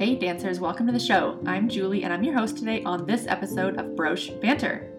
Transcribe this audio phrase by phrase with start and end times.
[0.00, 1.38] Hey, dancers, welcome to the show.
[1.44, 4.90] I'm Julie, and I'm your host today on this episode of Broche Banter.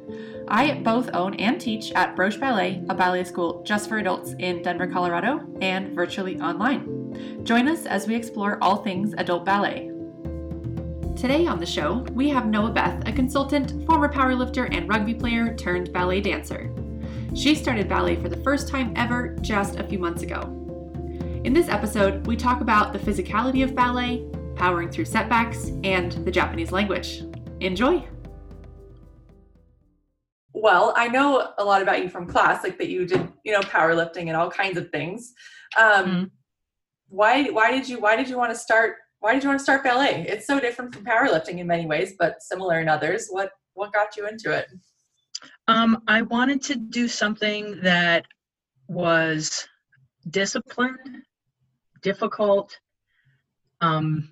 [0.48, 4.62] I both own and teach at Broche Ballet, a ballet school just for adults in
[4.62, 7.42] Denver, Colorado, and virtually online.
[7.44, 9.88] Join us as we explore all things adult ballet.
[11.16, 15.56] Today on the show, we have Noah Beth, a consultant, former powerlifter, and rugby player
[15.56, 16.72] turned ballet dancer.
[17.34, 20.42] She started ballet for the first time ever just a few months ago.
[21.44, 26.32] In this episode, we talk about the physicality of ballet, powering through setbacks, and the
[26.32, 27.24] Japanese language.
[27.60, 28.04] Enjoy!
[30.54, 33.62] Well, I know a lot about you from class, like that you did, you know,
[33.62, 35.34] powerlifting and all kinds of things.
[35.78, 36.24] Um, mm-hmm.
[37.08, 38.96] Why, why did you, why did you want to start?
[39.20, 40.26] Why did you want to start ballet?
[40.28, 43.28] It's so different from powerlifting in many ways, but similar in others.
[43.30, 44.68] What, what got you into it?
[45.68, 48.26] Um, I wanted to do something that
[48.88, 49.68] was
[50.30, 51.24] disciplined,
[52.02, 52.78] difficult,
[53.82, 54.32] um,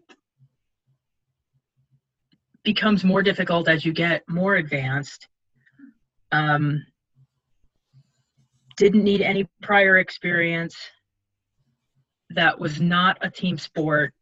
[2.63, 5.27] becomes more difficult as you get more advanced.
[6.31, 6.85] Um,
[8.77, 10.75] didn't need any prior experience.
[12.29, 14.13] That was not a team sport.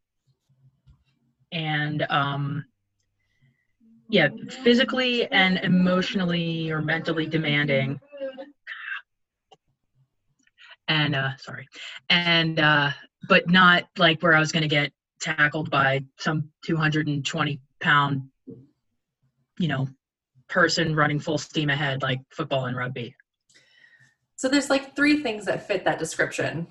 [1.52, 2.66] And um,
[4.10, 4.30] yeah,
[4.64, 8.00] physically and emotionally or mentally demanding.
[10.88, 11.68] And uh, sorry,
[12.10, 12.92] and uh,
[13.28, 18.24] but not like where I was going to get tackled by some 220 pound,
[19.60, 19.88] you know,
[20.48, 23.16] person running full steam ahead like football and rugby.
[24.36, 26.68] So there's like three things that fit that description.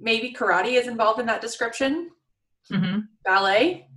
[0.00, 2.10] Maybe karate is involved in that description.
[2.72, 3.00] Mm-hmm.
[3.24, 3.88] Ballet.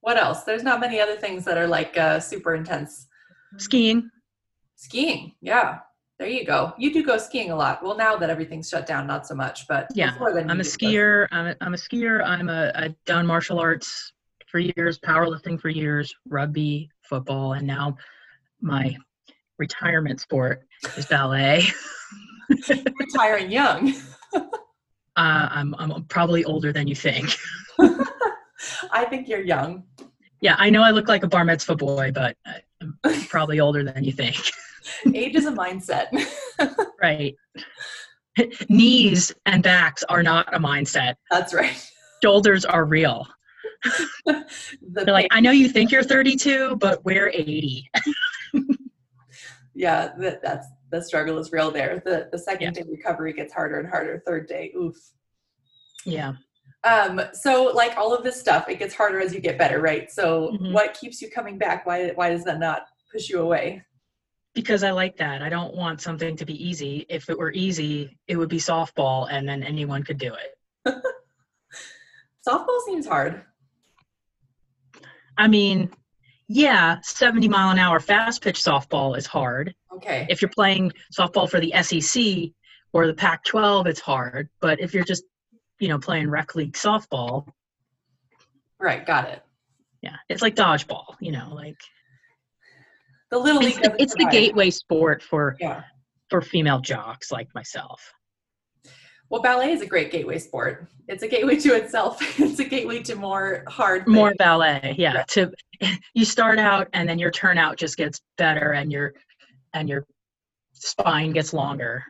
[0.00, 0.42] What else?
[0.42, 3.06] There's not many other things that are like uh, super intense.
[3.56, 4.10] Skiing.
[4.76, 5.32] Skiing.
[5.40, 5.78] Yeah.
[6.18, 6.72] There you go.
[6.78, 7.82] You do go skiing a lot.
[7.82, 9.66] Well, now that everything's shut down, not so much.
[9.66, 11.26] But yeah, I'm a skier.
[11.32, 12.24] I'm a, I'm a skier.
[12.24, 14.12] I'm a, a done martial arts
[14.46, 17.96] for years, powerlifting for years, rugby, football, and now
[18.60, 18.96] my
[19.58, 20.62] retirement sport
[20.96, 21.64] is ballet.
[23.00, 23.94] Retiring young.
[24.34, 24.42] uh,
[25.16, 27.36] I'm I'm probably older than you think.
[28.92, 29.82] I think you're young.
[30.40, 32.98] Yeah, I know I look like a bar mitzvah boy, but I'm
[33.28, 34.52] probably older than you think.
[35.14, 36.06] Age is a mindset.
[37.02, 37.34] right.
[38.68, 41.14] Knees and backs are not a mindset.
[41.30, 41.90] That's right.
[42.22, 43.26] Shoulders are real.
[44.26, 44.44] the
[44.82, 47.90] They're like, I know you think you're 32, but we're 80.
[49.74, 52.02] yeah, that, that's the struggle is real there.
[52.04, 52.82] The the second yeah.
[52.82, 54.22] day recovery gets harder and harder.
[54.26, 54.96] Third day, oof.
[56.04, 56.34] Yeah.
[56.84, 60.10] Um, so like all of this stuff, it gets harder as you get better, right?
[60.10, 60.72] So mm-hmm.
[60.72, 61.86] what keeps you coming back?
[61.86, 63.82] Why why does that not push you away?
[64.54, 65.42] Because I like that.
[65.42, 67.04] I don't want something to be easy.
[67.08, 70.94] If it were easy, it would be softball and then anyone could do it.
[72.48, 73.42] softball seems hard.
[75.36, 75.90] I mean,
[76.46, 79.74] yeah, 70 mile an hour fast pitch softball is hard.
[79.92, 80.26] Okay.
[80.30, 82.52] If you're playing softball for the SEC
[82.92, 84.48] or the Pac 12, it's hard.
[84.60, 85.24] But if you're just,
[85.80, 87.48] you know, playing rec league softball.
[88.78, 89.42] Right, got it.
[90.02, 91.78] Yeah, it's like dodgeball, you know, like
[93.34, 93.78] the little league.
[93.82, 95.82] It's, it's the gateway sport for yeah.
[96.30, 98.00] for female jocks like myself.
[99.28, 100.86] Well, ballet is a great gateway sport.
[101.08, 102.18] It's a gateway to itself.
[102.38, 104.04] it's a gateway to more hard.
[104.04, 104.14] Things.
[104.14, 105.16] More ballet, yeah.
[105.16, 105.28] Right.
[105.28, 105.52] To
[106.14, 109.14] you start out and then your turnout just gets better and your
[109.72, 110.06] and your
[110.72, 112.04] spine gets longer.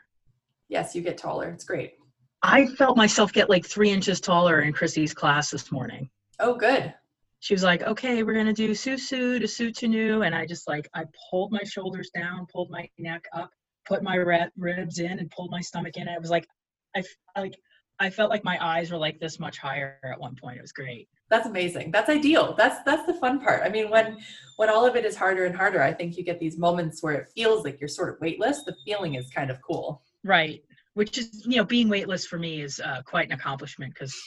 [0.68, 1.48] Yes, you get taller.
[1.48, 1.94] It's great.
[2.42, 6.10] I felt myself get like three inches taller in Chrissy's class this morning.
[6.38, 6.92] Oh, good
[7.44, 11.04] she was like, okay, we're gonna do susu to soutenu, and I just like I
[11.30, 13.50] pulled my shoulders down, pulled my neck up,
[13.84, 16.08] put my ribs in, and pulled my stomach in.
[16.08, 16.46] And it was like,
[16.96, 17.02] I
[17.36, 17.54] like
[18.00, 20.56] I felt like my eyes were like this much higher at one point.
[20.56, 21.06] It was great.
[21.28, 21.90] That's amazing.
[21.90, 22.54] That's ideal.
[22.56, 23.60] That's that's the fun part.
[23.62, 24.16] I mean, when
[24.56, 27.12] when all of it is harder and harder, I think you get these moments where
[27.12, 28.62] it feels like you're sort of weightless.
[28.62, 30.00] The feeling is kind of cool.
[30.24, 30.64] Right.
[30.94, 34.18] Which is, you know, being weightless for me is uh, quite an accomplishment because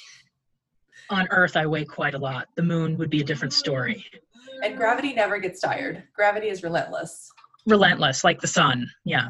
[1.10, 2.48] on Earth, I weigh quite a lot.
[2.56, 4.06] The moon would be a different story.
[4.64, 6.04] And gravity never gets tired.
[6.16, 7.30] Gravity is relentless.
[7.66, 8.90] Relentless, like the sun.
[9.06, 9.30] Yeah.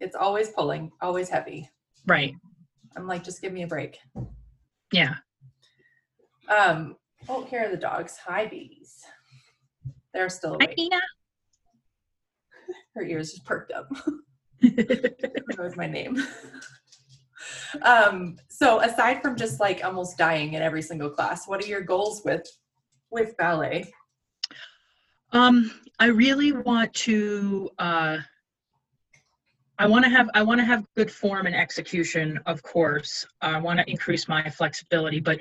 [0.00, 1.70] It's always pulling, always heavy.
[2.06, 2.34] Right.
[2.96, 3.98] I'm like, just give me a break.
[4.92, 5.14] Yeah.
[6.48, 6.96] Um.
[7.28, 8.16] Oh, here are the dogs.
[8.26, 9.04] Hi, babies.
[10.14, 10.70] They're still awake.
[10.70, 11.00] Hi, Tina.
[12.94, 13.88] Her ears just perked up.
[14.62, 16.22] that was my name
[17.82, 21.82] um, so aside from just like almost dying in every single class, what are your
[21.82, 22.46] goals with
[23.10, 23.92] with ballet?
[25.32, 28.18] Um, I really want to uh,
[29.78, 33.26] I want to have I want to have good form and execution, of course.
[33.42, 35.40] I want to increase my flexibility, but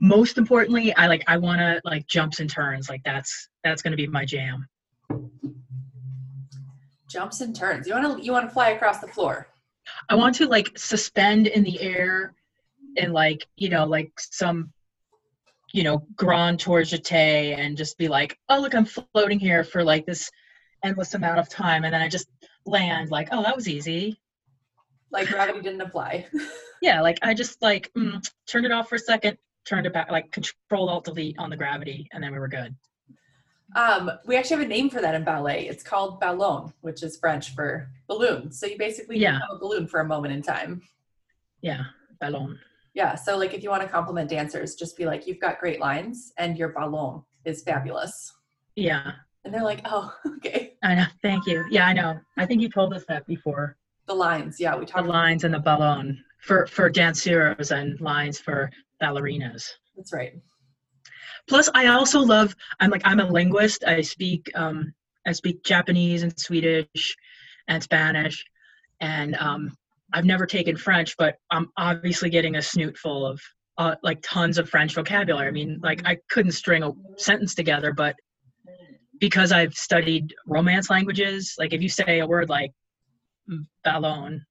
[0.00, 2.88] most importantly, I like I want to like jumps and turns.
[2.88, 4.66] Like that's that's going to be my jam.
[7.08, 7.86] Jumps and turns.
[7.86, 9.48] You want to you want to fly across the floor.
[10.08, 12.34] I want to like suspend in the air
[12.96, 14.72] and like, you know, like some
[15.74, 19.82] you know, grand tour jeté and just be like, oh look, I'm floating here for
[19.82, 20.30] like this
[20.84, 22.28] endless amount of time and then I just
[22.64, 24.20] land like, oh, that was easy.
[25.10, 26.28] Like gravity didn't apply.
[26.82, 29.36] yeah, like I just like mm, turned it off for a second,
[29.66, 32.74] turned it back, like control alt delete on the gravity, and then we were good.
[33.74, 35.66] Um, we actually have a name for that in ballet.
[35.66, 38.52] It's called ballon, which is French for balloon.
[38.52, 39.40] So you basically Yeah.
[39.50, 40.82] a balloon for a moment in time.
[41.60, 41.84] Yeah,
[42.20, 42.58] ballon.
[42.92, 43.14] Yeah.
[43.16, 46.32] So like if you want to compliment dancers, just be like, you've got great lines
[46.38, 48.32] and your ballon is fabulous.
[48.76, 49.12] Yeah,
[49.44, 50.74] And they're like, oh, okay.
[50.82, 51.06] I know.
[51.22, 51.64] Thank you.
[51.70, 52.20] Yeah, I know.
[52.36, 53.76] I think you told us that before.
[54.06, 54.60] The lines.
[54.60, 54.76] Yeah.
[54.76, 55.04] We talked.
[55.06, 58.70] The lines and the ballon for for danseuses and lines for
[59.02, 59.70] ballerinas.
[59.96, 60.34] That's right.
[61.48, 62.54] Plus, I also love.
[62.80, 63.84] I'm like I'm a linguist.
[63.86, 64.92] I speak um
[65.26, 67.16] I speak Japanese and Swedish
[67.68, 68.44] and Spanish,
[69.00, 69.76] and um
[70.12, 73.40] I've never taken French, but I'm obviously getting a snoot full of
[73.78, 75.48] uh, like tons of French vocabulary.
[75.48, 78.14] I mean, like I couldn't string a sentence together, but
[79.18, 82.70] because I've studied Romance languages, like if you say a word like
[83.82, 84.44] ballon,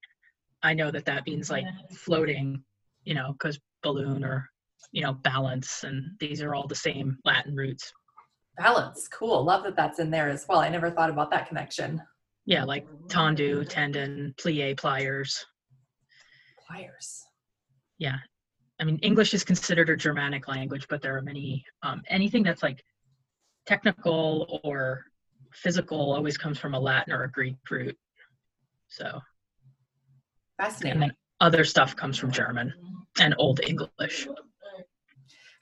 [0.61, 2.63] I know that that means like floating,
[3.03, 4.49] you know, because balloon or
[4.93, 7.91] you know balance, and these are all the same Latin roots.
[8.57, 9.09] Balance.
[9.11, 9.43] Cool.
[9.43, 10.59] Love that that's in there as well.
[10.59, 12.01] I never thought about that connection.
[12.45, 15.45] Yeah, like tendu, tendon, plie, pliers.
[16.65, 17.23] Pliers.
[17.97, 18.17] Yeah,
[18.79, 22.63] I mean English is considered a Germanic language, but there are many um, anything that's
[22.63, 22.83] like
[23.65, 25.05] technical or
[25.53, 27.97] physical always comes from a Latin or a Greek root.
[28.89, 29.21] So
[30.57, 30.91] Fascinating.
[30.91, 32.73] and then other stuff comes from German
[33.19, 34.27] and Old English.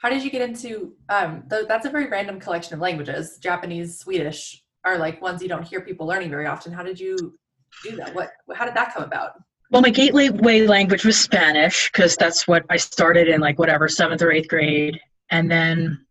[0.02, 3.38] How did you get into um th- that's a very random collection of languages.
[3.42, 6.74] Japanese, Swedish are like ones you don't hear people learning very often.
[6.74, 7.38] How did you
[7.84, 8.14] do that?
[8.16, 9.34] What how did that come about?
[9.70, 14.22] Well, my gateway language was Spanish because that's what I started in, like whatever seventh
[14.22, 15.00] or eighth grade.
[15.30, 16.06] And then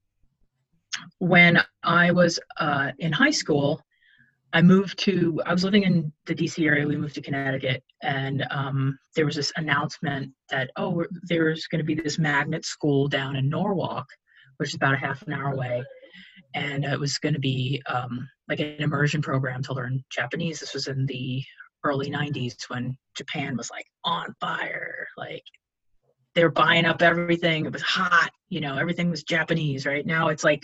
[1.18, 3.82] when I was uh, in high school,
[4.52, 5.40] I moved to.
[5.46, 6.64] I was living in the D.C.
[6.66, 6.86] area.
[6.86, 11.84] We moved to Connecticut, and um, there was this announcement that oh, there's going to
[11.84, 14.06] be this magnet school down in Norwalk,
[14.56, 15.84] which is about a half an hour away,
[16.54, 20.60] and it was going to be um, like an immersion program to learn Japanese.
[20.60, 21.42] This was in the
[21.84, 25.06] early 90s when Japan was like on fire.
[25.16, 25.44] Like
[26.34, 27.66] they were buying up everything.
[27.66, 29.86] It was hot, you know, everything was Japanese.
[29.86, 30.62] Right now it's like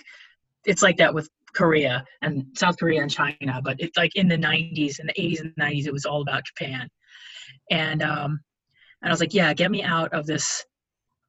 [0.67, 4.37] it's like that with Korea and South Korea and China, but it's like in the
[4.37, 6.89] 90s and the 80s and 90s it was all about Japan.
[7.71, 8.41] And um
[9.03, 10.65] and I was like, yeah, get me out of this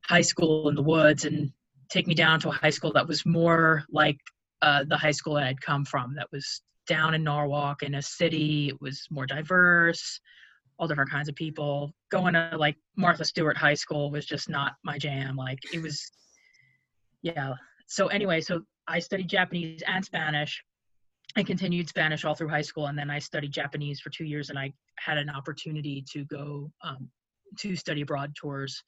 [0.05, 1.51] high school in the woods and
[1.89, 4.17] take me down to a high school that was more like
[4.61, 8.69] uh, the high school I'd come from that was down in Norwalk in a city.
[8.69, 10.19] It was more diverse,
[10.79, 11.93] all different kinds of people.
[12.09, 15.35] Going to like Martha Stewart High School was just not my jam.
[15.35, 16.09] Like it was,
[17.21, 17.53] yeah.
[17.87, 20.63] So anyway, so I studied Japanese and Spanish.
[21.35, 24.49] I continued Spanish all through high school, and then I studied Japanese for two years,
[24.49, 27.09] and I had an opportunity to go um,
[27.59, 28.83] to study abroad tours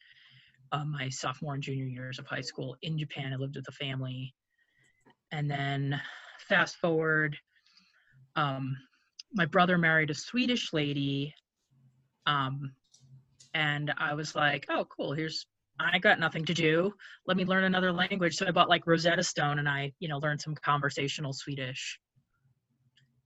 [0.71, 3.33] um, my sophomore and junior years of high school in Japan.
[3.33, 4.33] I lived with a family,
[5.31, 5.99] and then
[6.47, 7.37] fast forward
[8.35, 8.77] um,
[9.33, 11.33] my brother married a Swedish lady,
[12.25, 12.73] um,
[13.53, 15.13] and I was like, "Oh, cool!
[15.13, 15.45] Here's
[15.79, 16.93] I got nothing to do.
[17.25, 20.17] Let me learn another language." So I bought like Rosetta Stone, and I, you know,
[20.17, 21.99] learned some conversational Swedish.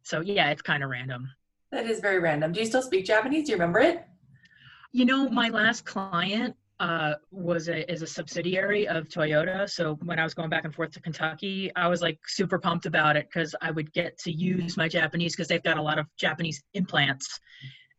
[0.03, 1.29] So yeah, it's kind of random.
[1.72, 2.51] That is very random.
[2.51, 3.45] Do you still speak Japanese?
[3.45, 4.05] Do you remember it?
[4.91, 9.69] You know, my last client uh, was a is a subsidiary of Toyota.
[9.69, 12.86] So when I was going back and forth to Kentucky, I was like super pumped
[12.86, 15.98] about it because I would get to use my Japanese because they've got a lot
[15.98, 17.39] of Japanese implants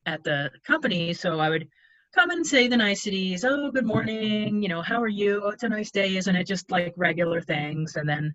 [0.06, 1.12] at the company.
[1.14, 1.68] So I would
[2.14, 3.44] come and say the niceties.
[3.44, 4.62] Oh, good morning.
[4.62, 5.42] You know, how are you?
[5.44, 6.47] Oh, it's a nice day, isn't it?
[6.47, 8.35] Just like regular things, and then.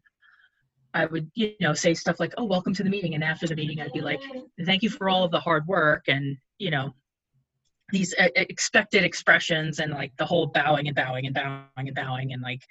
[0.91, 3.53] I would, you know, say stuff like, "Oh, welcome to the meeting," and after the
[3.53, 4.19] meeting, I'd be like,
[4.65, 6.95] "Thank you for all of the hard work," and you know,
[7.91, 12.41] these expected expressions and like the whole bowing and bowing and bowing and bowing and
[12.41, 12.61] like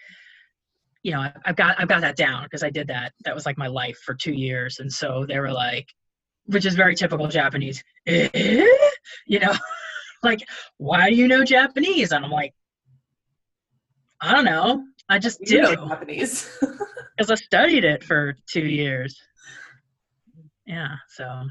[1.02, 3.58] you know i've got i've got that down because i did that that was like
[3.58, 5.88] my life for two years and so they were like
[6.46, 8.28] which is very typical japanese eh?
[9.26, 9.54] you know
[10.22, 10.46] like
[10.76, 12.54] why do you know japanese and i'm like
[14.20, 16.50] i don't know i just You do Japanese.
[17.16, 19.20] because i studied it for two years
[20.66, 21.44] yeah so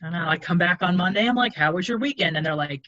[0.00, 0.28] I know.
[0.28, 1.26] I come back on Monday.
[1.26, 2.84] I'm like, "How was your weekend?" And they're like,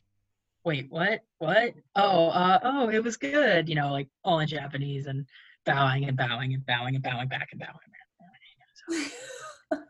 [0.64, 1.20] wait, what?
[1.38, 1.74] What?
[1.96, 3.68] Oh, uh, oh, it was good.
[3.68, 5.26] You know, like all in Japanese and
[5.64, 7.76] bowing and bowing and bowing and bowing back and bowing.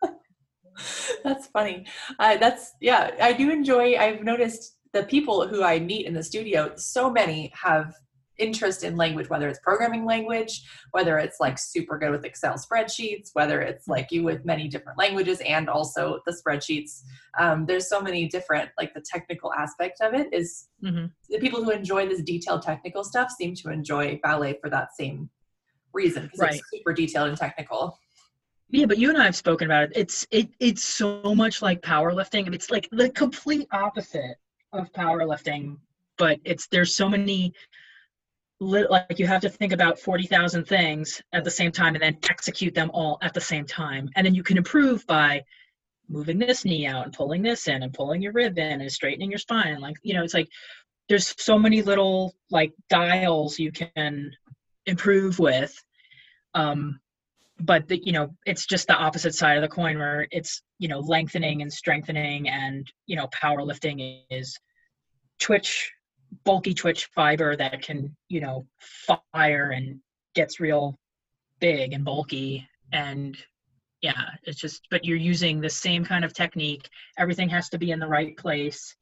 [1.23, 1.85] that's funny.
[2.19, 3.11] Uh, that's yeah.
[3.21, 3.97] I do enjoy.
[3.97, 6.73] I've noticed the people who I meet in the studio.
[6.75, 7.93] So many have
[8.41, 13.29] interest in language, whether it's programming language, whether it's like super good with Excel spreadsheets,
[13.33, 17.01] whether it's like you with many different languages and also the spreadsheets.
[17.39, 21.05] Um, there's so many different, like the technical aspect of it is mm-hmm.
[21.29, 25.29] the people who enjoy this detailed technical stuff seem to enjoy ballet for that same
[25.93, 26.53] reason because right.
[26.55, 27.97] it's super detailed and technical.
[28.69, 29.91] Yeah, but you and I have spoken about it.
[29.95, 32.53] It's it it's so much like powerlifting.
[32.53, 34.37] It's like the complete opposite
[34.73, 35.77] of powerlifting,
[36.17, 37.53] but it's there's so many
[38.61, 42.75] like you have to think about 40,000 things at the same time and then execute
[42.75, 44.07] them all at the same time.
[44.15, 45.43] And then you can improve by
[46.07, 49.31] moving this knee out and pulling this in and pulling your rib in and straightening
[49.31, 49.79] your spine.
[49.79, 50.47] Like, you know, it's like
[51.09, 54.31] there's so many little like dials you can
[54.85, 55.73] improve with.
[56.53, 57.00] Um,
[57.65, 60.87] but the, you know, it's just the opposite side of the coin where it's, you
[60.87, 64.57] know, lengthening and strengthening and, you know, powerlifting is
[65.39, 65.91] twitch
[66.45, 68.65] bulky twitch fiber that can you know
[69.33, 69.99] fire and
[70.33, 70.97] gets real
[71.59, 72.67] big and bulky.
[72.93, 73.37] And
[74.01, 76.89] yeah it's just but you're using the same kind of technique.
[77.17, 78.95] Everything has to be in the right place.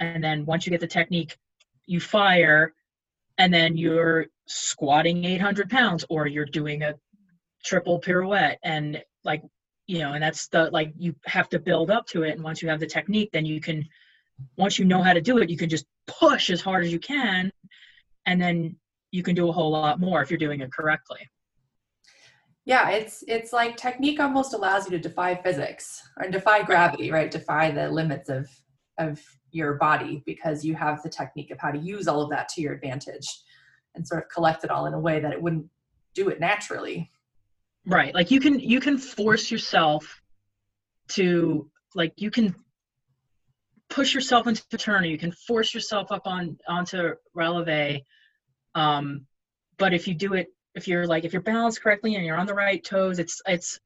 [0.00, 1.36] And then once you get the technique
[1.86, 2.74] you fire
[3.38, 6.94] and then you're squatting 800 pounds or you're doing a
[7.66, 9.42] triple pirouette and like
[9.86, 12.62] you know and that's the like you have to build up to it and once
[12.62, 13.86] you have the technique then you can
[14.56, 16.98] once you know how to do it, you can just push as hard as you
[16.98, 17.50] can,
[18.26, 18.76] and then
[19.10, 21.20] you can do a whole lot more if you're doing it correctly.
[22.64, 27.30] Yeah, it's it's like technique almost allows you to defy physics or defy gravity, right?
[27.30, 28.48] Defy the limits of
[28.98, 32.48] of your body because you have the technique of how to use all of that
[32.48, 33.26] to your advantage
[33.94, 35.66] and sort of collect it all in a way that it wouldn't
[36.14, 37.10] do it naturally.
[37.86, 38.14] Right.
[38.14, 40.20] Like you can you can force yourself
[41.10, 42.54] to like you can
[43.88, 48.02] push yourself into turn or you can force yourself up on onto releve
[48.74, 49.26] um,
[49.78, 52.46] but if you do it if you're like if you're balanced correctly and you're on
[52.46, 53.78] the right toes it's it's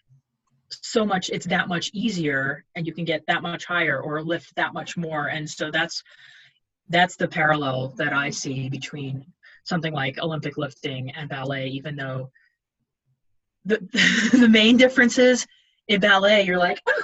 [0.71, 4.54] so much it's that much easier and you can get that much higher or lift
[4.57, 6.02] that much more and so that's
[6.88, 9.25] that's the parallel that i see between
[9.64, 12.30] something like olympic lifting and ballet even though
[13.64, 13.79] the
[14.38, 15.47] the main difference is
[15.88, 17.02] in ballet you're like oh,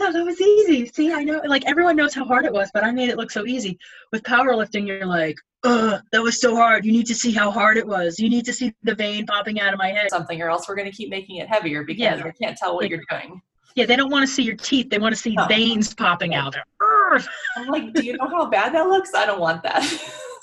[0.00, 0.86] no, that was easy.
[0.86, 3.30] See, I know, like everyone knows how hard it was, but I made it look
[3.30, 3.78] so easy.
[4.12, 6.84] With powerlifting, you're like, ugh, that was so hard.
[6.84, 8.18] You need to see how hard it was.
[8.18, 10.10] You need to see the vein popping out of my head.
[10.10, 12.16] Something, or else we're going to keep making it heavier because yeah.
[12.16, 13.40] they can't tell what you're doing.
[13.76, 14.90] Yeah, they don't want to see your teeth.
[14.90, 15.46] They want to see oh.
[15.46, 16.56] veins popping out.
[17.56, 19.14] I'm like, do you know how bad that looks?
[19.14, 19.82] I don't want that.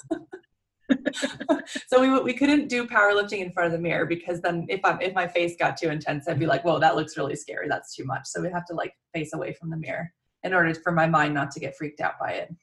[1.88, 5.00] so we we couldn't do powerlifting in front of the mirror because then if I'm
[5.01, 7.67] if my face got too intense, I'd be like, whoa, that looks really scary.
[7.67, 8.25] That's too much.
[8.25, 10.12] So we have to like face away from the mirror
[10.43, 12.55] in order for my mind not to get freaked out by it.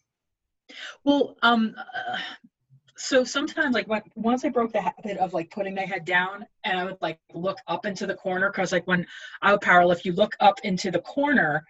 [1.04, 2.18] Well, um, uh,
[2.96, 6.44] so sometimes like when, once I broke the habit of like putting my head down
[6.64, 9.06] and I would like look up into the corner because like when
[9.40, 11.64] I would powerlift, you look up into the corner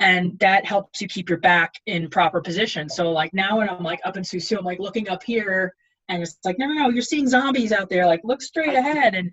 [0.00, 2.88] and that helps you keep your back in proper position.
[2.88, 5.74] So like now when I'm like up in Susu, I'm like looking up here
[6.08, 9.14] and it's like no no no you're seeing zombies out there like look straight ahead.
[9.14, 9.30] And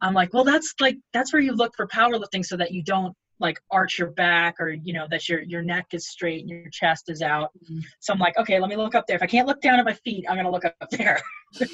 [0.00, 3.14] i'm like well that's like that's where you look for powerlifting so that you don't
[3.40, 6.68] like arch your back or you know that your your neck is straight and your
[6.70, 7.50] chest is out.
[7.64, 7.80] Mm-hmm.
[8.00, 9.16] so i'm like okay let me look up there.
[9.16, 11.20] If i can't look down at my feet i'm going to look up there.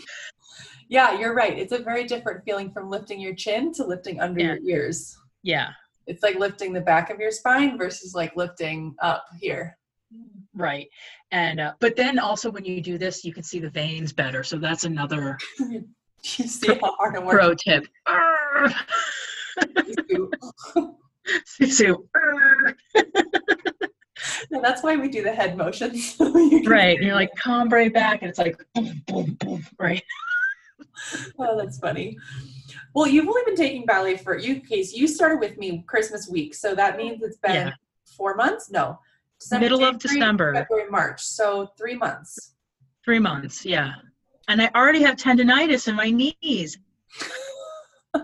[0.91, 1.59] Yeah you're right.
[1.59, 4.55] It's a very different feeling from lifting your chin to lifting under yeah.
[4.55, 5.19] your ears.
[5.43, 5.69] Yeah.
[6.07, 9.77] It's like lifting the back of your spine versus like lifting up here
[10.55, 10.89] right.
[11.31, 14.43] And uh, but then also when you do this you can see the veins better.
[14.43, 15.85] So that's another you
[16.23, 17.87] see how hard it pro tip.
[24.51, 26.17] No, that's why we do the head motions
[26.67, 26.99] right.
[27.01, 28.23] you're like cambre back.
[28.23, 30.03] And it's like boom boom boom right?
[31.39, 32.19] Oh that's funny.
[32.93, 36.57] Well you've only been taking ballet for you case you started with me christmas week.
[36.57, 37.73] So that means it's been yeah.
[38.17, 38.69] four months?
[38.69, 38.99] No
[39.41, 40.55] December, middle January, of December.
[40.55, 41.23] February, March.
[41.23, 42.55] So three months.
[43.05, 43.93] Three months, yeah.
[44.49, 46.79] And I already have tendonitis in my knees.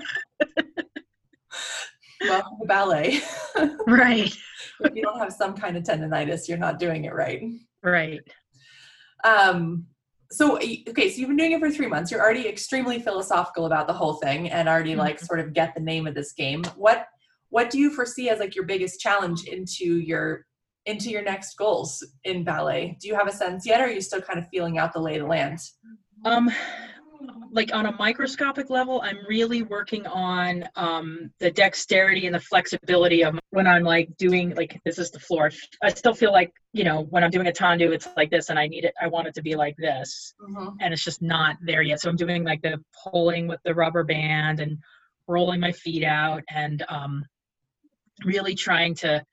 [2.22, 3.20] well, ballet.
[3.86, 4.34] right.
[4.80, 7.42] if you don't have some kind of tendonitis, you're not doing it right.
[7.82, 8.20] Right.
[9.24, 9.86] Um,
[10.34, 13.86] so okay so you've been doing it for three months you're already extremely philosophical about
[13.86, 15.00] the whole thing and already mm-hmm.
[15.00, 17.06] like sort of get the name of this game what
[17.50, 20.44] what do you foresee as like your biggest challenge into your
[20.86, 22.96] into your next goals in ballet?
[23.00, 25.00] Do you have a sense yet, or are you still kind of feeling out the
[25.00, 25.58] lay of the land?
[26.24, 26.50] Um,
[27.50, 33.22] like on a microscopic level, I'm really working on um, the dexterity and the flexibility
[33.24, 35.50] of when I'm like doing like this is the floor.
[35.82, 38.58] I still feel like you know when I'm doing a tendu, it's like this, and
[38.58, 38.94] I need it.
[39.00, 40.76] I want it to be like this, Mm-hmm.
[40.80, 42.00] and it's just not there yet.
[42.00, 44.78] So I'm doing like the pulling with the rubber band and
[45.28, 47.24] rolling my feet out, and um,
[48.24, 49.24] really trying to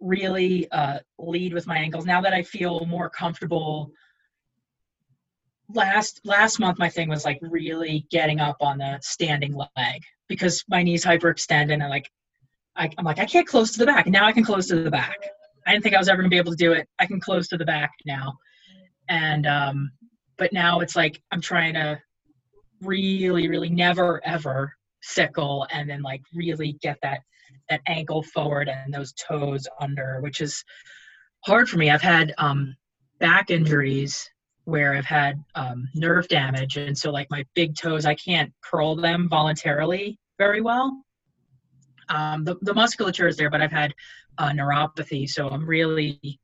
[0.00, 2.04] really uh, lead with my ankles.
[2.04, 3.92] Now that I feel more comfortable
[5.68, 10.64] last last month my thing was like really getting up on the standing leg because
[10.68, 12.08] my knees hyperextend and I like
[12.76, 14.06] I, I'm like I can't close to the back.
[14.06, 15.16] Now I can close to the back.
[15.66, 16.88] I didn't think I was ever gonna be able to do it.
[16.98, 18.34] I can close to the back now,
[19.08, 19.90] and um,
[20.36, 21.98] but now it's like I'm trying to
[22.82, 27.20] really, really never ever sickle and then like really get that
[27.68, 30.64] that ankle forward and those toes under, which is
[31.44, 31.90] hard for me.
[31.90, 32.76] I've had um,
[33.18, 34.28] back injuries
[34.64, 38.96] where I've had um, nerve damage, and so like my big toes, I can't curl
[38.96, 41.02] them voluntarily very well.
[42.08, 43.94] Um, the the musculature is there, but I've had
[44.38, 46.40] uh, neuropathy, so I'm really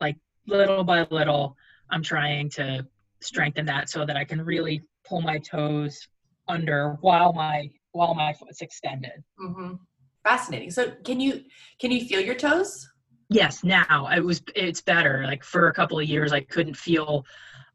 [0.00, 0.16] like
[0.46, 1.56] little by little,
[1.90, 2.86] I'm trying to
[3.20, 6.08] strengthen that so that I can really pull my toes
[6.48, 9.22] under while my while my foot's extended.
[9.40, 9.74] Mm-hmm.
[10.24, 10.70] Fascinating.
[10.70, 11.44] So, can you
[11.80, 12.88] can you feel your toes?
[13.30, 15.22] Yes, now it was it's better.
[15.24, 17.24] Like for a couple of years, I couldn't feel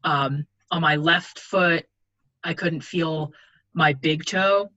[0.04, 1.84] um, on my left foot.
[2.44, 3.32] I couldn't feel
[3.74, 4.70] my big toe,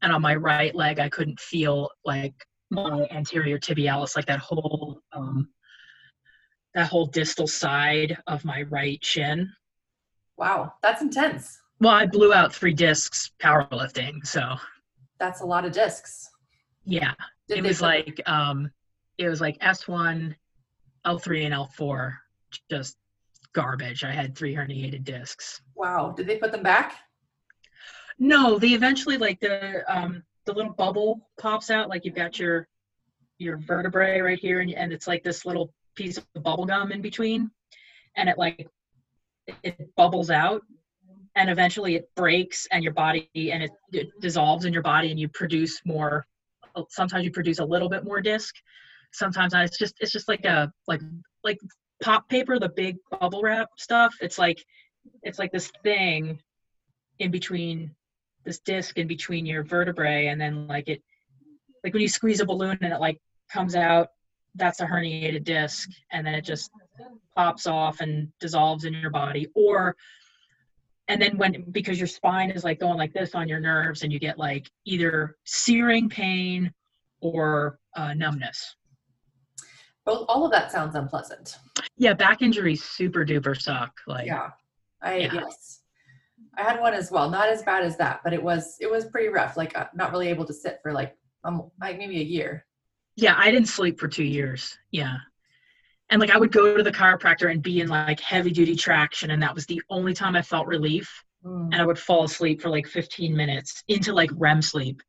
[0.00, 2.34] and on my right leg, I couldn't feel like
[2.70, 5.48] my anterior tibialis, like that whole um,
[6.74, 9.52] that whole distal side of my right shin.
[10.38, 11.60] Wow, that's intense.
[11.80, 14.56] Well, I blew out three discs powerlifting, so
[15.18, 16.30] That's a lot of discs.
[16.84, 17.14] Yeah,
[17.48, 18.70] Did it was put- like um,
[19.18, 20.34] it was like S1,
[21.06, 22.14] L3, and L4,
[22.70, 22.96] just
[23.54, 24.04] garbage.
[24.04, 25.60] I had three herniated discs.
[25.74, 26.12] wow.
[26.16, 26.96] Did they put them back?
[28.18, 32.68] No, they eventually like the um the little bubble pops out, like you've got your
[33.38, 37.00] your vertebrae right here, and, and it's like this little piece of bubble gum in
[37.02, 37.50] between,
[38.16, 38.68] and it like
[39.62, 40.62] it bubbles out,
[41.34, 45.18] and eventually it breaks, and your body and it, it dissolves in your body, and
[45.18, 46.26] you produce more.
[46.88, 48.54] Sometimes you produce a little bit more disc.
[49.12, 51.00] Sometimes it's just it's just like a like
[51.44, 51.58] like
[52.02, 54.14] pop paper, the big bubble wrap stuff.
[54.20, 54.64] It's like
[55.22, 56.38] it's like this thing
[57.18, 57.94] in between
[58.44, 61.02] this disc in between your vertebrae and then like it
[61.84, 63.18] like when you squeeze a balloon and it like
[63.50, 64.08] comes out
[64.54, 66.70] that's a herniated disc and then it just
[67.36, 69.96] pops off and dissolves in your body or
[71.08, 74.12] and then when because your spine is like going like this on your nerves and
[74.12, 76.72] you get like either searing pain
[77.20, 78.76] or uh, numbness
[80.04, 80.26] Both.
[80.28, 81.58] All of that sounds unpleasant.
[81.96, 84.50] yeah back injuries super duper suck like yeah.
[85.02, 85.34] I yeah.
[85.34, 85.80] yes.
[86.56, 87.30] I had one as well.
[87.30, 89.56] Not as bad as that, but it was it was pretty rough.
[89.56, 92.66] Like uh, not really able to sit for like um like maybe a year.
[93.16, 94.76] Yeah, I didn't sleep for two years.
[94.90, 95.16] Yeah.
[96.12, 99.30] And like I would go to the chiropractor and be in like heavy duty traction,
[99.30, 101.10] and that was the only time I felt relief.
[101.42, 101.70] Mm.
[101.72, 105.00] And I would fall asleep for like 15 minutes into like REM sleep.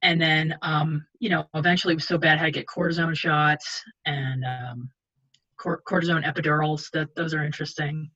[0.00, 3.14] And then, um, you know, eventually it was so bad I had to get cortisone
[3.14, 4.90] shots and um,
[5.58, 6.90] cor- cortisone epidurals.
[6.92, 8.10] That those are interesting.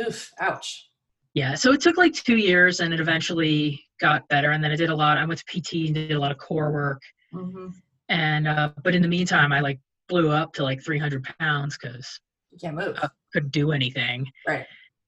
[0.00, 0.30] Oof!
[0.40, 0.90] Ouch.
[1.34, 1.56] Yeah.
[1.56, 4.52] So it took like two years, and it eventually got better.
[4.52, 5.18] And then I did a lot.
[5.18, 7.02] I went to PT and did a lot of core work.
[7.32, 7.70] hmm
[8.08, 9.78] and uh, but in the meantime i like
[10.12, 12.20] blew up to like 300 pounds because
[12.50, 12.98] You can't move.
[13.02, 14.66] Uh, couldn't do anything Right.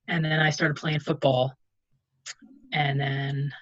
[0.09, 1.53] and then i started playing football
[2.73, 3.53] and then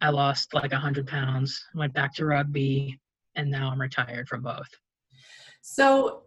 [0.00, 2.98] i lost like 100 pounds went back to rugby
[3.36, 4.66] and now i'm retired from both
[5.62, 6.24] So,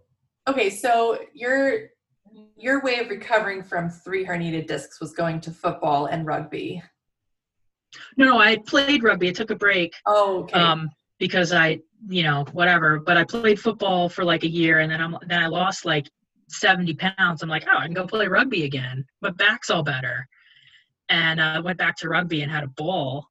[0.47, 1.89] okay, so your
[2.55, 6.81] your way of recovering from three herniated discs was going to football and rugby.
[8.15, 10.57] no no i played rugby i took a break Oh, okay.
[10.57, 10.89] um,
[11.21, 11.79] because i
[12.09, 15.41] you know whatever but i played football for like a year and then i'm then
[15.41, 16.09] i lost like
[16.49, 17.43] 70 pounds.
[17.43, 20.27] I'm like oh i can go play rugby again my back's all better.
[21.07, 23.27] And uh, i went back to rugby and had a ball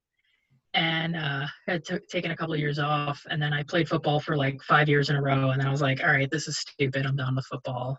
[0.72, 3.26] and uh, had t- taken a couple of years off.
[3.28, 5.50] And then i played football for like five years in a row.
[5.50, 7.04] And then i was like all right this is stupid.
[7.04, 7.98] I'm done with football.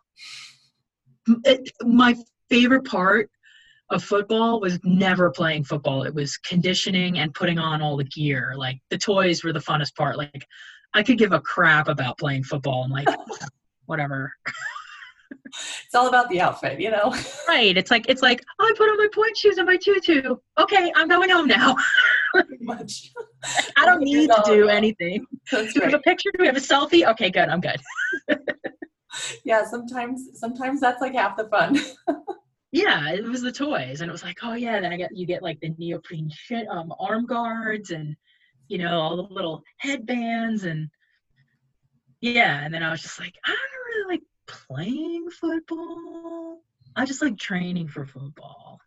[1.44, 2.16] It, my
[2.50, 3.30] favorite part
[3.92, 6.04] of football was never playing football.
[6.04, 8.54] It was conditioning and putting on all the gear.
[8.56, 10.18] Like the toys were the funnest part.
[10.18, 10.46] Like
[10.94, 12.84] I could give a crap about playing football.
[12.84, 13.08] I'm like,
[13.86, 14.34] whatever.
[15.46, 17.16] it's all about the outfit, you know.
[17.48, 17.78] Right.
[17.78, 20.36] It's like it's like oh, I put on my pointe shoes and my tutu.
[20.60, 21.76] Okay, I'm going home now.
[22.62, 23.12] Much.
[23.78, 25.26] I don't need to do anything.
[25.52, 26.30] That's Do we have a picture?
[26.32, 27.08] Do we have a selfie?
[27.12, 27.50] Okay, good.
[27.50, 27.82] I'm good.
[29.44, 31.78] yeah, sometimes sometimes that's like half the fun.
[32.72, 35.26] Yeah, it was the toys, and it was like, oh yeah, then I get you
[35.26, 38.16] get like the neoprene shit, um, arm guards, and
[38.68, 40.90] you know all the little headbands, and
[42.22, 46.60] yeah, and then I was just like, I don't really like playing football.
[46.96, 48.80] I just like training for football.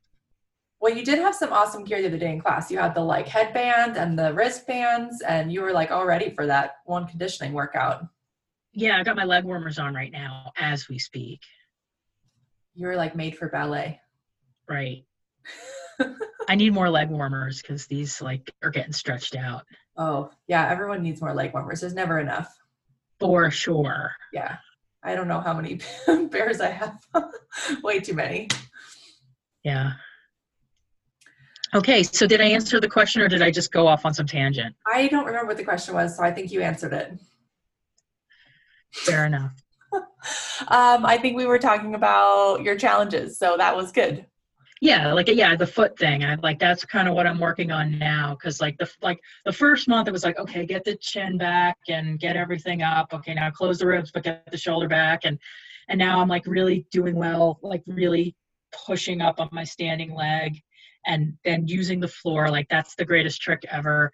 [0.80, 2.70] Well, you did have some awesome gear the other day in class.
[2.70, 6.46] You had the like headband and the wristbands, and you were like all ready for
[6.46, 8.06] that one conditioning workout.
[8.72, 11.40] Yeah, I got my leg warmers on right now as we speak.
[12.74, 14.00] You're like made for ballet.
[14.68, 15.04] Right.
[16.48, 19.64] I need more leg warmers because these like are getting stretched out.
[19.96, 21.80] Oh, yeah, everyone needs more leg warmers.
[21.80, 22.52] There's never enough.
[23.20, 24.12] For sure.
[24.32, 24.56] Yeah.
[25.02, 25.80] I don't know how many
[26.30, 26.98] bears I have.
[27.82, 28.48] Way too many.
[29.62, 29.92] Yeah.
[31.74, 34.26] Okay, so did I answer the question or did I just go off on some
[34.26, 34.76] tangent?
[34.86, 37.18] I don't remember what the question was, so I think you answered it.
[38.92, 39.63] Fair enough.
[40.68, 44.26] Um, I think we were talking about your challenges, so that was good.
[44.80, 46.24] Yeah, like yeah, the foot thing.
[46.24, 49.52] I like that's kind of what I'm working on now because like the like the
[49.52, 53.14] first month it was like okay, get the chin back and get everything up.
[53.14, 55.38] Okay, now close the ribs but get the shoulder back and
[55.88, 58.34] and now I'm like really doing well, like really
[58.86, 60.60] pushing up on my standing leg
[61.06, 64.10] and then using the floor like that's the greatest trick ever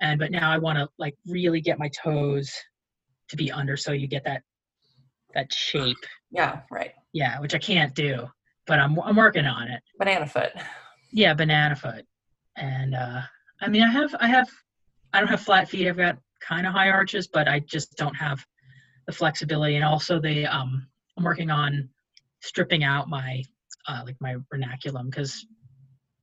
[0.00, 2.52] and but now i want to like really get my toes
[3.28, 4.42] to be under so you get that
[5.36, 5.96] that shape.
[6.32, 6.92] Yeah right.
[7.12, 8.28] Yeah which i can't do
[8.66, 9.80] but i'm i'm working on it.
[9.98, 10.52] Banana foot.
[11.12, 12.04] Yeah banana foot.
[12.56, 13.22] And uh
[13.62, 14.48] i mean i have i have
[15.12, 15.86] i don't have flat feet.
[15.88, 18.44] I've got kind of high arches but i just don't have
[19.06, 19.76] the flexibility.
[19.76, 21.88] And also the um i'm working on
[22.40, 23.42] stripping out my
[23.88, 25.46] uh, like my vernaculum because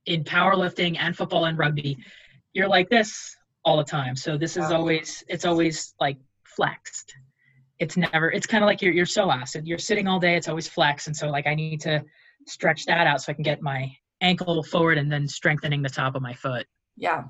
[0.06, 1.96] in powerlifting and football and rugby,
[2.52, 4.16] you're like this all the time.
[4.16, 7.14] So this is always it's always like flexed.
[7.78, 9.66] It's never it's kind of like you're you're so acid.
[9.66, 12.02] You're sitting all day, it's always flex And so like I need to
[12.46, 16.14] stretch that out so I can get my ankle forward and then strengthening the top
[16.14, 16.66] of my foot.
[16.96, 17.24] Yeah.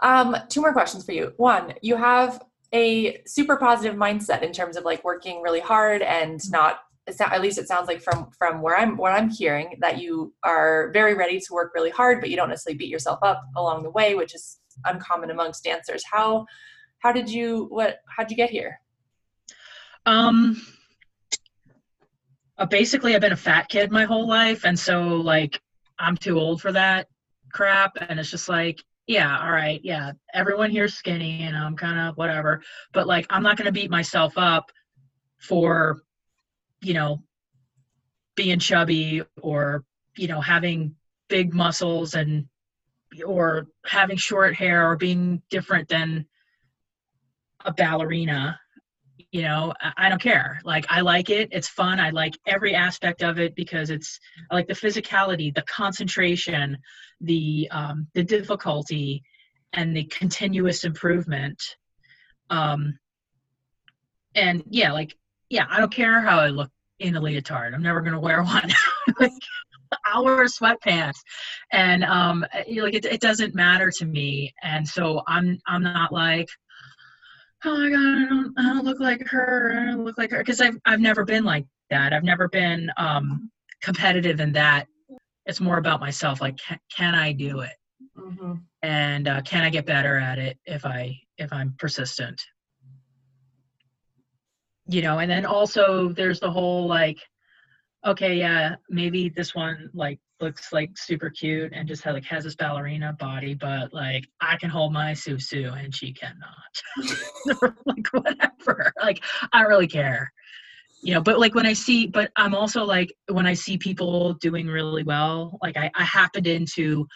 [0.00, 1.32] Um, two more questions for you.
[1.36, 6.40] One, you have a super positive mindset in terms of like working really hard and
[6.50, 6.80] not
[7.20, 10.90] at least it sounds like from from where I'm what I'm hearing that you are
[10.92, 13.90] very ready to work really hard, but you don't necessarily beat yourself up along the
[13.90, 16.04] way, which is uncommon amongst dancers.
[16.08, 16.46] How
[17.00, 18.80] how did you what how'd you get here?
[20.06, 20.60] Um
[22.58, 25.60] uh, basically I've been a fat kid my whole life and so like
[25.98, 27.08] I'm too old for that
[27.52, 31.98] crap and it's just like yeah all right yeah everyone here's skinny and I'm kind
[31.98, 34.70] of whatever but like I'm not going to beat myself up
[35.38, 36.02] for
[36.82, 37.22] you know,
[38.36, 39.84] being chubby or,
[40.16, 40.94] you know, having
[41.28, 42.46] big muscles and
[43.26, 46.26] or having short hair or being different than
[47.64, 48.58] a ballerina
[49.32, 53.22] you know i don't care like i like it it's fun i like every aspect
[53.22, 54.18] of it because it's
[54.50, 56.76] I like the physicality the concentration
[57.20, 59.22] the um the difficulty
[59.72, 61.62] and the continuous improvement
[62.50, 62.98] um
[64.34, 65.16] and yeah like
[65.50, 67.74] yeah, I don't care how I look in a leotard.
[67.74, 68.70] I'm never going to wear one.
[69.18, 69.32] like,
[70.06, 71.18] I'll wear sweatpants,
[71.72, 74.54] and um, like it, it doesn't matter to me.
[74.62, 76.48] And so I'm I'm not like,
[77.64, 79.78] oh my god, I don't, I don't look like her.
[79.80, 82.12] I don't look like her because I've I've never been like that.
[82.12, 83.50] I've never been um,
[83.82, 84.86] competitive in that.
[85.46, 86.40] It's more about myself.
[86.40, 87.76] Like, can, can I do it?
[88.16, 88.54] Mm-hmm.
[88.82, 92.40] And uh, can I get better at it if I if I'm persistent?
[94.90, 97.18] you know and then also there's the whole like
[98.04, 102.44] okay yeah maybe this one like looks like super cute and just has like has
[102.44, 106.44] this ballerina body but like i can hold my susu and she cannot.
[107.86, 108.92] Like whatever.
[109.00, 109.22] Like
[109.52, 110.32] i don't really care.
[111.02, 114.34] You know but like when i see but i'm also like when i see people
[114.34, 117.06] doing really well like i, I happened into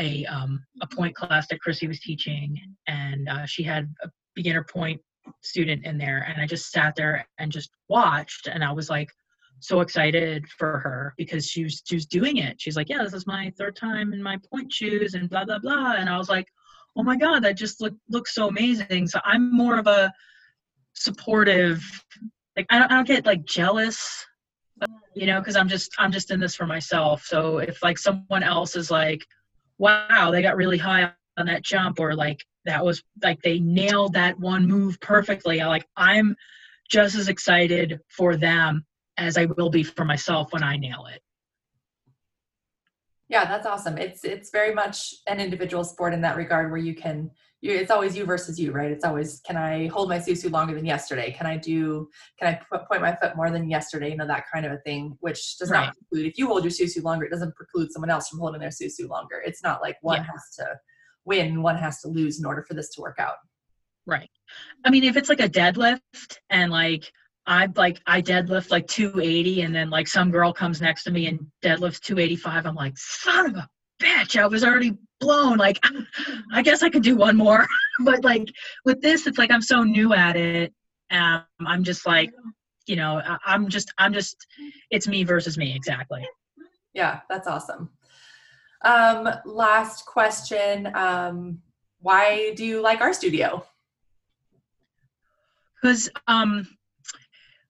[0.00, 4.64] a um a pointe class that chrissy was teaching and uh, she had a beginner
[4.64, 5.02] pointe
[5.42, 9.10] student in there and I just sat there and just watched and I was like
[9.60, 12.60] so excited for her because she was she was doing it.
[12.60, 15.58] She's like, Yeah, this is my third time in my pointe shoes and blah blah
[15.58, 15.94] blah.
[15.94, 16.46] And I was like,
[16.96, 19.06] Oh my god, that just look looks so amazing.
[19.06, 20.12] So I'm more of a
[20.94, 21.84] supportive
[22.56, 24.24] like I don't, I don't get like jealous
[25.14, 28.42] you know because i'm just i'm just in this for myself so if like someone
[28.42, 29.24] else is like
[29.78, 34.12] wow they got really high on that jump or like that was like they nailed
[34.12, 35.60] that one move perfectly.
[35.60, 36.36] I like I'm
[36.90, 38.84] just as excited for them
[39.18, 41.20] as I will be for myself when I nail it.
[43.28, 43.98] Yeah, that's awesome.
[43.98, 47.90] It's it's very much an individual sport in that regard where you can you, it's
[47.90, 48.90] always you versus you, right?
[48.90, 51.32] It's always can I hold my susu longer than yesterday?
[51.32, 54.10] Can I do can I point my foot more than yesterday?
[54.10, 55.86] You know that kind of a thing, which does right.
[55.86, 58.60] not preclude if you hold your susu longer, it doesn't preclude someone else from holding
[58.60, 59.42] their susu longer.
[59.44, 60.30] It's not like one yeah.
[60.32, 60.66] has to
[61.26, 63.34] win, one has to lose in order for this to work out.
[64.06, 64.30] Right.
[64.86, 67.12] I mean, if it's like a deadlift and like
[67.48, 71.26] I like I deadlift like 280 and then like some girl comes next to me
[71.26, 73.68] and deadlifts 285, I'm like, son of a
[74.00, 75.56] bitch, I was already blown.
[75.56, 75.82] Like,
[76.52, 77.66] I guess I could do one more.
[78.00, 78.46] but like
[78.84, 80.74] with this, it's like I'm so new at it.
[81.10, 82.30] Um, I'm just like,
[82.86, 84.46] you know, I'm just, I'm just,
[84.90, 85.74] it's me versus me.
[85.74, 86.28] Exactly.
[86.92, 87.88] Yeah, that's awesome.
[88.84, 90.94] Um, last question.
[90.94, 91.62] Um,
[92.00, 93.64] why do you like our studio?
[95.80, 96.66] Because, um,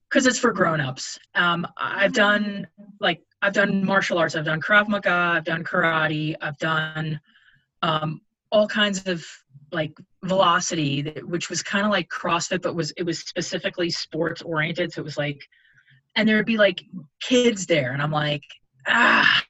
[0.08, 1.18] because it's for grown-ups.
[1.34, 2.66] Um, I've done
[3.00, 4.34] like I've done martial arts.
[4.34, 5.10] I've done Krav Maga.
[5.10, 6.34] I've done karate.
[6.40, 7.20] I've done
[7.82, 9.24] um, all kinds of
[9.70, 9.92] like
[10.24, 14.92] velocity, which was kind of like CrossFit, but was it was specifically sports oriented.
[14.92, 15.40] So it was like,
[16.16, 16.82] and there'd be like
[17.20, 18.42] kids there, and I'm like,
[18.86, 19.44] ah,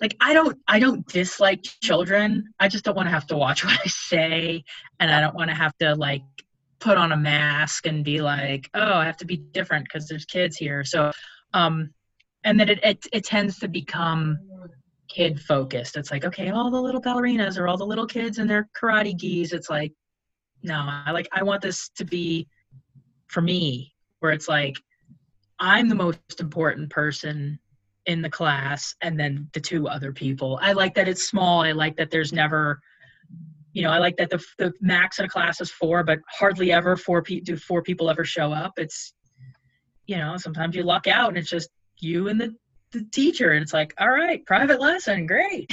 [0.00, 2.44] like I don't I don't dislike children.
[2.60, 4.64] I just don't want to have to watch what I say,
[5.00, 6.22] and I don't want to have to like
[6.80, 10.24] put on a mask and be like, oh, I have to be different because there's
[10.24, 10.84] kids here.
[10.84, 11.12] So,
[11.54, 11.90] um,
[12.44, 14.38] and then it, it, it tends to become
[15.08, 15.96] kid focused.
[15.96, 19.18] It's like, okay, all the little ballerinas or all the little kids and their karate
[19.18, 19.52] gis.
[19.52, 19.92] It's like,
[20.62, 22.46] no, I like, I want this to be
[23.26, 24.76] for me where it's like,
[25.58, 27.58] I'm the most important person
[28.06, 30.58] in the class and then the two other people.
[30.62, 31.62] I like that it's small.
[31.62, 32.80] I like that there's never,
[33.78, 36.72] you know, I like that the, the max in a class is four, but hardly
[36.72, 38.72] ever four pe- do four people ever show up.
[38.76, 39.12] It's,
[40.08, 42.56] you know, sometimes you luck out and it's just you and the,
[42.90, 43.52] the teacher.
[43.52, 45.72] And it's like, all right, private lesson, great.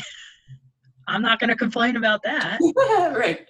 [1.08, 2.60] I'm not going to complain about that.
[2.88, 3.50] right.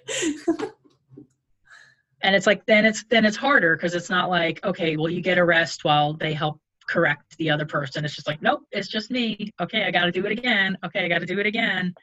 [2.22, 5.20] and it's like then it's then it's harder because it's not like okay well you
[5.20, 8.04] get a rest while they help correct the other person.
[8.04, 9.52] It's just like nope it's just me.
[9.60, 10.76] Okay i gotta do it again.
[10.84, 11.94] Okay i gotta do it again.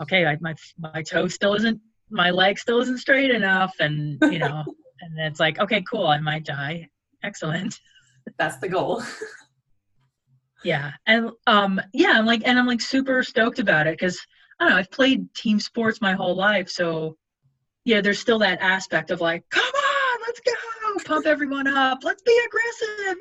[0.00, 1.80] Okay I, my my toe still isn't
[2.10, 4.64] my leg still isn't straight enough and you know
[5.00, 6.88] and it's like okay cool i might die.
[7.22, 7.78] Excellent.
[8.38, 9.02] That's the goal.
[10.64, 14.18] Yeah and um yeah i'm like and i'm like super stoked about it because
[14.60, 17.16] i don't know i've played team sports my whole life so
[17.84, 20.52] yeah there's still that aspect of like come on let's go
[21.04, 23.16] pump everyone up let's be aggressive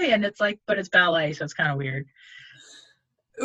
[0.00, 2.06] yay and it's like but it's ballet so it's kind of weird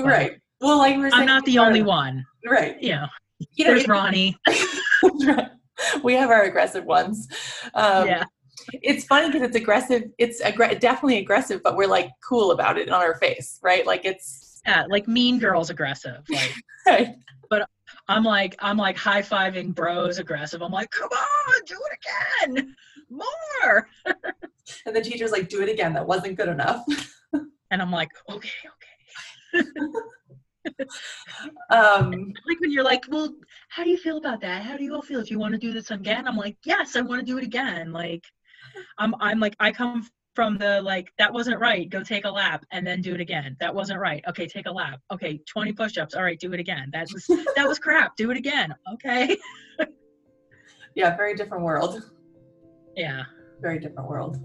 [0.04, 3.08] right well like we're i'm not the only one right you know,
[3.56, 4.36] you know there's ronnie
[6.04, 7.28] we have our aggressive ones
[7.74, 8.24] um, yeah
[8.82, 10.04] it's funny because it's aggressive.
[10.18, 13.86] It's aggr- definitely aggressive, but we're like cool about it on our face, right?
[13.86, 16.24] Like it's yeah, like Mean Girls aggressive.
[16.30, 16.54] Like,
[16.88, 17.16] right.
[17.50, 17.68] But
[18.08, 20.62] I'm like I'm like high fiving bros aggressive.
[20.62, 22.76] I'm like, come on, do it again,
[23.14, 23.88] more.
[24.86, 25.94] and the teacher's like, do it again.
[25.94, 26.84] That wasn't good enough.
[27.72, 28.50] and I'm like, okay,
[29.56, 29.68] okay.
[31.70, 32.12] um,
[32.48, 33.34] like when you're like, well,
[33.70, 34.64] how do you feel about that?
[34.64, 36.28] How do you all feel if you want to do this again?
[36.28, 37.92] I'm like, yes, I want to do it again.
[37.92, 38.24] Like,
[38.98, 42.66] I'm I'm like I come from the like that wasn't right go take a lap
[42.72, 46.16] and then do it again that wasn't right okay take a lap okay 20 push-ups
[46.16, 49.38] all right do it again that was that was crap do it again okay
[50.96, 52.02] yeah very different world
[52.96, 53.24] yeah
[53.62, 54.40] very different world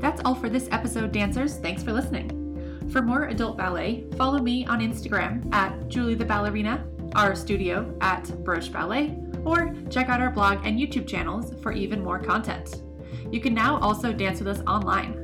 [0.00, 1.58] That's all for this episode, dancers.
[1.58, 2.88] Thanks for listening.
[2.90, 8.24] For more adult ballet, follow me on Instagram at Julie the Ballerina, our studio at
[8.42, 12.82] Broche Ballet, or check out our blog and YouTube channels for even more content.
[13.30, 15.16] You can now also dance with us online.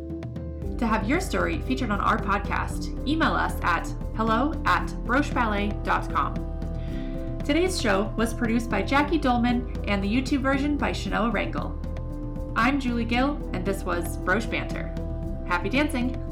[0.78, 6.34] To have your story featured on our podcast, email us at hello at brocheballet.com.
[7.44, 11.76] Today's show was produced by Jackie Dolman and the YouTube version by Shanoa Rangel.
[12.56, 14.92] I'm Julie Gill, and this was Broche Banter.
[15.46, 16.25] Happy dancing!